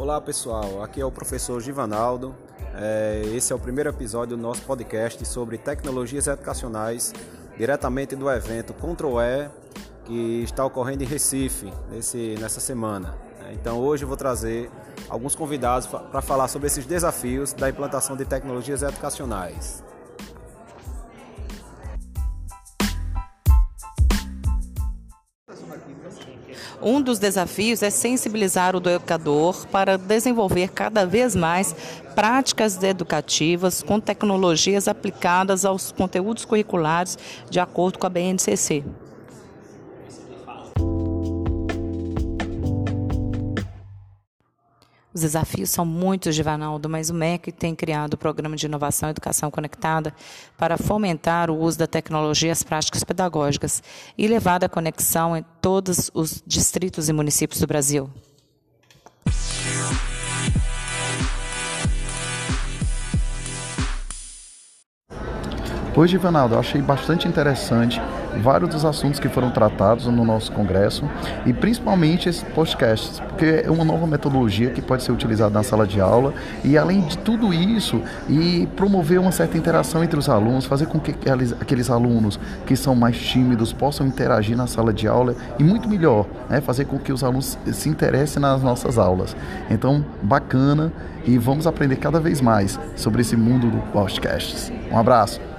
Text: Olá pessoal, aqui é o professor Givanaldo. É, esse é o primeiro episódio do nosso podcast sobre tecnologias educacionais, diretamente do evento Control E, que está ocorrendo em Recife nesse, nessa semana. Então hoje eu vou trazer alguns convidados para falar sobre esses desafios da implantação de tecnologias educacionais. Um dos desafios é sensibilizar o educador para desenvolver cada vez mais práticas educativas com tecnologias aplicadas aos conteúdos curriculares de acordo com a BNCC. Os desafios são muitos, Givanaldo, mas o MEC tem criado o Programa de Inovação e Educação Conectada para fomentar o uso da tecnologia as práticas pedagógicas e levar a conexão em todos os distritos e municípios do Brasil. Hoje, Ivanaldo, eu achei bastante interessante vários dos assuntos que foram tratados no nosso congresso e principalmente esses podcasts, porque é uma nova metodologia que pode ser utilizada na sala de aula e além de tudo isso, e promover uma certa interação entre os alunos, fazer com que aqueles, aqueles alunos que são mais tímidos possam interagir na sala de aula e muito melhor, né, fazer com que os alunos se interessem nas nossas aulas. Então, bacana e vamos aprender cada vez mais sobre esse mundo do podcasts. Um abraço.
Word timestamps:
Olá 0.00 0.18
pessoal, 0.18 0.82
aqui 0.82 0.98
é 0.98 1.04
o 1.04 1.10
professor 1.10 1.60
Givanaldo. 1.60 2.34
É, 2.74 3.20
esse 3.34 3.52
é 3.52 3.54
o 3.54 3.58
primeiro 3.58 3.90
episódio 3.90 4.34
do 4.34 4.42
nosso 4.42 4.62
podcast 4.62 5.22
sobre 5.26 5.58
tecnologias 5.58 6.26
educacionais, 6.26 7.12
diretamente 7.58 8.16
do 8.16 8.30
evento 8.30 8.72
Control 8.72 9.20
E, 9.20 9.50
que 10.06 10.42
está 10.42 10.64
ocorrendo 10.64 11.04
em 11.04 11.06
Recife 11.06 11.70
nesse, 11.90 12.34
nessa 12.40 12.60
semana. 12.60 13.14
Então 13.52 13.78
hoje 13.78 14.04
eu 14.04 14.08
vou 14.08 14.16
trazer 14.16 14.70
alguns 15.06 15.34
convidados 15.34 15.86
para 15.86 16.22
falar 16.22 16.48
sobre 16.48 16.68
esses 16.68 16.86
desafios 16.86 17.52
da 17.52 17.68
implantação 17.68 18.16
de 18.16 18.24
tecnologias 18.24 18.82
educacionais. 18.82 19.84
Um 26.82 27.00
dos 27.00 27.18
desafios 27.18 27.82
é 27.82 27.90
sensibilizar 27.90 28.74
o 28.74 28.78
educador 28.78 29.66
para 29.66 29.98
desenvolver 29.98 30.70
cada 30.70 31.04
vez 31.04 31.36
mais 31.36 31.74
práticas 32.14 32.82
educativas 32.82 33.82
com 33.82 34.00
tecnologias 34.00 34.88
aplicadas 34.88 35.64
aos 35.64 35.92
conteúdos 35.92 36.44
curriculares 36.44 37.18
de 37.48 37.60
acordo 37.60 37.98
com 37.98 38.06
a 38.06 38.10
BNCC. 38.10 38.82
Os 45.12 45.22
desafios 45.22 45.70
são 45.70 45.84
muitos, 45.84 46.34
Givanaldo, 46.34 46.88
mas 46.88 47.10
o 47.10 47.14
MEC 47.14 47.50
tem 47.50 47.74
criado 47.74 48.14
o 48.14 48.18
Programa 48.18 48.54
de 48.54 48.66
Inovação 48.66 49.08
e 49.08 49.10
Educação 49.10 49.50
Conectada 49.50 50.14
para 50.56 50.78
fomentar 50.78 51.50
o 51.50 51.58
uso 51.58 51.78
da 51.78 51.86
tecnologia 51.86 52.52
as 52.52 52.62
práticas 52.62 53.02
pedagógicas 53.02 53.82
e 54.16 54.28
levar 54.28 54.64
a 54.64 54.68
conexão 54.68 55.36
em 55.36 55.44
todos 55.60 56.10
os 56.14 56.42
distritos 56.46 57.08
e 57.08 57.12
municípios 57.12 57.60
do 57.60 57.66
Brasil. 57.66 58.08
Hoje, 65.96 66.14
Ivanaldo, 66.14 66.54
eu 66.54 66.60
achei 66.60 66.80
bastante 66.80 67.26
interessante 67.26 68.00
vários 68.42 68.70
dos 68.70 68.84
assuntos 68.84 69.18
que 69.18 69.28
foram 69.28 69.50
tratados 69.50 70.06
no 70.06 70.24
nosso 70.24 70.52
congresso 70.52 71.04
e 71.44 71.52
principalmente 71.52 72.28
esses 72.28 72.44
podcasts, 72.44 73.18
porque 73.18 73.64
é 73.64 73.70
uma 73.70 73.84
nova 73.84 74.06
metodologia 74.06 74.70
que 74.70 74.80
pode 74.80 75.02
ser 75.02 75.10
utilizada 75.10 75.50
na 75.50 75.64
sala 75.64 75.84
de 75.84 76.00
aula 76.00 76.32
e 76.64 76.78
além 76.78 77.00
de 77.00 77.18
tudo 77.18 77.52
isso, 77.52 78.00
e 78.28 78.68
promover 78.76 79.18
uma 79.18 79.32
certa 79.32 79.58
interação 79.58 80.04
entre 80.04 80.16
os 80.16 80.28
alunos, 80.28 80.64
fazer 80.64 80.86
com 80.86 81.00
que 81.00 81.10
aqueles, 81.10 81.52
aqueles 81.54 81.90
alunos 81.90 82.38
que 82.66 82.76
são 82.76 82.94
mais 82.94 83.18
tímidos 83.18 83.72
possam 83.72 84.06
interagir 84.06 84.56
na 84.56 84.68
sala 84.68 84.92
de 84.92 85.08
aula 85.08 85.34
e 85.58 85.64
muito 85.64 85.88
melhor, 85.88 86.24
né, 86.48 86.60
fazer 86.60 86.84
com 86.84 87.00
que 87.00 87.12
os 87.12 87.24
alunos 87.24 87.58
se 87.72 87.88
interessem 87.88 88.40
nas 88.40 88.62
nossas 88.62 88.96
aulas. 88.96 89.36
Então, 89.68 90.04
bacana 90.22 90.92
e 91.26 91.36
vamos 91.36 91.66
aprender 91.66 91.96
cada 91.96 92.20
vez 92.20 92.40
mais 92.40 92.78
sobre 92.94 93.22
esse 93.22 93.36
mundo 93.36 93.68
do 93.68 93.78
podcasts. 93.92 94.72
Um 94.90 94.96
abraço. 94.96 95.49